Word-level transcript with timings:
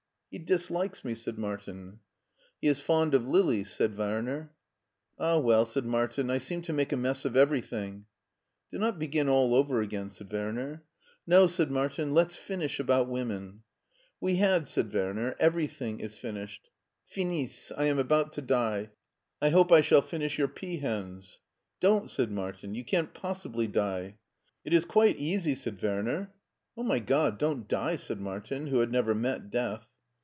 "He 0.31 0.39
dislikes 0.39 1.03
me," 1.03 1.13
said 1.13 1.37
Martia 1.37 1.73
tt 1.73 1.75
t( 1.75 1.75
it 1.75 1.75
ti 1.75 1.93
62 1.95 1.97
MARTIN 1.97 2.03
SCHULER" 2.07 2.57
He 2.61 2.67
is 2.67 2.79
fond 2.79 3.13
of 3.13 3.23
Lili/' 3.27 3.67
said 3.67 3.97
Werner.'' 3.97 4.53
Ah, 5.19 5.37
well/' 5.39 5.65
said 5.67 5.83
Martin,'" 5.83 6.29
I 6.31 6.37
seem 6.37 6.61
to 6.61 6.71
make 6.71 6.93
a 6.93 6.95
mess 6.95 7.25
of 7.25 7.33
ever3rthing/' 7.33 8.05
Do 8.69 8.77
not 8.79 8.97
begin 8.97 9.27
all 9.27 9.53
over 9.53 9.81
again/' 9.81 10.09
said 10.09 10.31
Werner. 10.31 10.85
No/' 11.27 11.47
said 11.47 11.69
Martin;" 11.69 12.13
let's 12.13 12.37
finish 12.37 12.79
about 12.79 13.09
women/' 13.09 13.63
We 14.21 14.37
had/' 14.37 14.69
said 14.69 14.89
Werner, 14.93 15.35
"everything 15.37 15.99
is 15.99 16.17
finished. 16.17 16.69
Finis! 17.03 17.73
I 17.75 17.87
am 17.87 17.99
about 17.99 18.31
to 18.31 18.41
die. 18.41 18.91
I 19.41 19.49
hope 19.49 19.69
I 19.69 19.81
shall 19.81 20.01
finish 20.01 20.37
your 20.39 20.47
peahens." 20.47 21.39
Don't!" 21.81 22.09
said 22.09 22.31
Martin," 22.31 22.73
you 22.73 22.85
can't 22.85 23.13
possibly 23.13 23.67
die." 23.67 24.15
It 24.63 24.71
is 24.71 24.85
quite 24.85 25.17
easy," 25.17 25.55
said 25.55 25.83
Werner." 25.83 26.31
Oh, 26.77 26.83
my 26.83 26.99
God, 26.99 27.37
don't 27.37 27.67
die!" 27.67 27.97
said 27.97 28.21
Martin, 28.21 28.67
who 28.67 28.79
had 28.79 28.91
n^ver 28.91 29.13
met 29.13 29.49
death. 29.51 29.89